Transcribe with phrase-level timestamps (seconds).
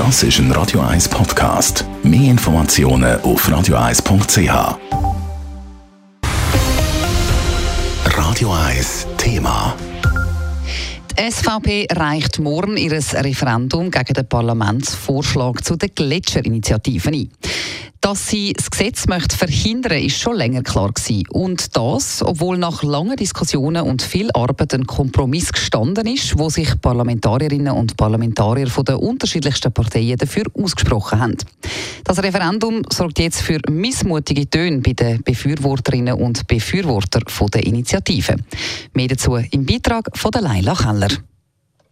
[0.00, 1.84] Das ist ein Radio 1 Podcast.
[2.02, 4.78] Mehr Informationen auf radio1.ch.
[8.06, 9.76] Radio 1 Thema.
[11.10, 17.28] Die SVP reicht morgen ihr Referendum gegen den Parlamentsvorschlag zu den Gletscherinitiativen ein.
[18.00, 21.24] Dass sie das Gesetz möchte verhindern ist schon länger klar gewesen.
[21.28, 26.80] Und das, obwohl nach langen Diskussionen und viel Arbeit ein Kompromiss gestanden ist, wo sich
[26.80, 31.36] Parlamentarierinnen und Parlamentarier von den unterschiedlichsten Parteien dafür ausgesprochen haben.
[32.04, 38.36] Das Referendum sorgt jetzt für missmutige Töne bei den Befürworterinnen und Befürwortern der Initiative.
[38.94, 41.29] Mehr dazu im Beitrag von Leila Keller.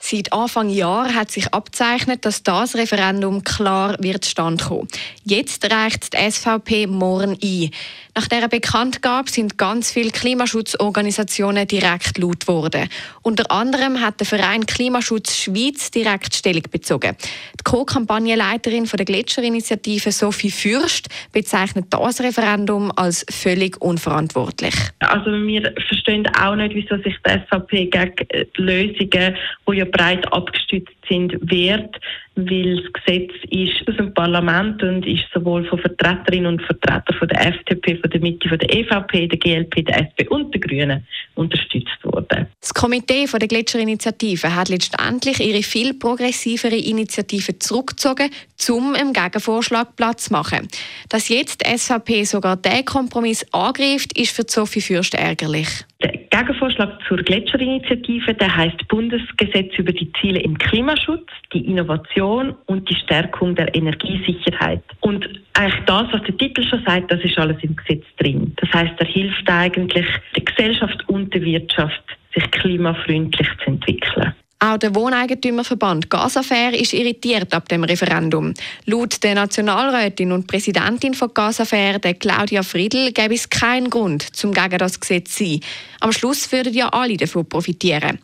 [0.00, 4.88] Seit Anfang Jahr hat sich abzeichnet, dass das Referendum klar wird standkommen.
[5.24, 7.70] Jetzt reicht die SVP morgen ein.
[8.18, 12.88] Nach dieser Bekanntgabe sind ganz viele Klimaschutzorganisationen direkt laut geworden.
[13.22, 17.16] Unter anderem hat der Verein Klimaschutz Schweiz direkt Stellung bezogen.
[17.60, 24.74] Die Co-Kampagnenleiterin der Gletscherinitiative Sophie Fürst bezeichnet das Referendum als völlig unverantwortlich.
[24.98, 29.36] Also wir verstehen auch nicht, wieso sich die SVP gegen die Lösungen,
[29.70, 31.94] die ja breit abgestützt sind, wehrt
[32.38, 37.28] weil das Gesetz ist aus dem Parlament und ist sowohl von Vertreterinnen und Vertretern von
[37.28, 41.06] der FDP, von der Mitte, von der EVP, der GLP, der SP und der Grünen
[41.34, 42.46] unterstützt worden.
[42.60, 48.30] Das Komitee von der Gletscherinitiative hat letztendlich ihre viel progressivere Initiative zurückgezogen,
[48.70, 50.68] um im Gegenvorschlag Platz zu machen.
[51.08, 55.68] Dass jetzt die SVP sogar diesen Kompromiss angreift, ist für Sophie Fürst ärgerlich.
[56.02, 62.88] Der Gegenvorschlag zur Gletscherinitiative, der heißt Bundesgesetz über die Ziele im Klimaschutz, die Innovation und
[62.88, 64.82] die Stärkung der Energiesicherheit.
[65.00, 68.52] Und eigentlich das, was der Titel schon sagt, das ist alles im Gesetz drin.
[68.56, 72.02] Das heißt, er hilft eigentlich der Gesellschaft und der Wirtschaft,
[72.34, 74.34] sich klimafreundlich zu entwickeln.
[74.60, 78.54] Auch der Wohneigentümerverband Gasafair ist irritiert ab dem Referendum.
[78.86, 84.52] Laut der Nationalrätin und Präsidentin von Gasafair, der Claudia Friedl, gäbe es keinen Grund, zum
[84.52, 85.60] gegen das Gesetz zu sein.
[86.00, 88.18] Am Schluss würden ja alle davon profitieren.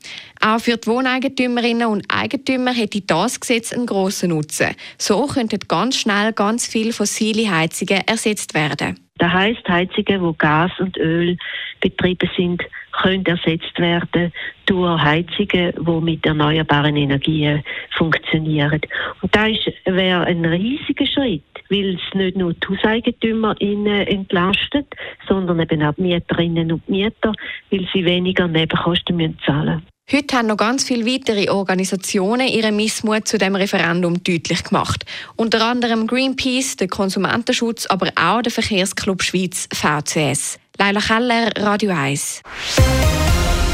[0.47, 4.77] Auch für die Wohneigentümerinnen und Eigentümer hätte das Gesetz einen grossen Nutzen.
[4.99, 9.00] So könnten ganz schnell ganz viele fossile Heizungen ersetzt werden.
[9.16, 11.38] Das heisst, Heizungen, wo Gas und Öl
[11.81, 12.62] betrieben sind,
[12.93, 14.32] können ersetzt werden
[14.66, 17.65] durch Heizungen, die mit erneuerbaren Energien
[17.97, 18.82] funktionieren.
[19.22, 19.56] Und das
[19.87, 24.88] wäre ein riesiger Schritt, weil es nicht nur die Hauseigentümer entlastet,
[25.26, 27.32] sondern eben auch die Mieterinnen und Mieter,
[27.71, 29.94] weil sie weniger Nebenkosten zahlen müssen.
[30.12, 35.06] Heute haben noch ganz viele weitere Organisationen ihren Missmut zu dem Referendum deutlich gemacht.
[35.34, 40.59] Unter anderem Greenpeace, der Konsumentenschutz, aber auch der Verkehrsclub Schweiz VCS.
[40.78, 42.43] Leila Keller, Radio 1.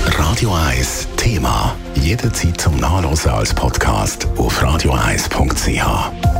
[0.06, 1.74] Radio 1 Thema.
[1.96, 6.39] Jederzeit zum Nachlesen als Podcast auf radio1.ch.